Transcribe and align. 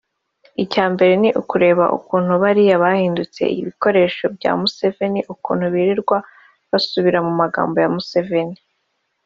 Icya 0.63 0.85
mbere 0.93 1.13
ni 1.21 1.29
ukureba 1.41 1.85
ukuntu 1.97 2.31
bariya 2.43 2.75
bahindutse 2.83 3.41
ibikoresho 3.59 4.25
bya 4.35 4.51
Museveni 4.59 5.19
ukuntu 5.33 5.65
birirwa 5.73 6.17
basubira 6.69 7.19
mu 7.27 7.33
magambo 7.41 7.75
ya 7.83 7.89
Museveni 7.95 8.57